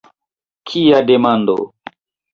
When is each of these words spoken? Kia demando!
Kia 0.71 1.03
demando! 1.11 1.59